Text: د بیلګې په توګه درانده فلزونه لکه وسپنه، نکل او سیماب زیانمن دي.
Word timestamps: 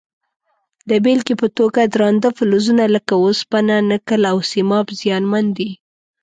د 0.89 0.91
بیلګې 1.03 1.35
په 1.41 1.47
توګه 1.57 1.81
درانده 1.93 2.29
فلزونه 2.37 2.83
لکه 2.95 3.13
وسپنه، 3.25 3.75
نکل 3.91 4.21
او 4.31 4.37
سیماب 4.51 4.87
زیانمن 4.99 5.45
دي. 5.57 5.69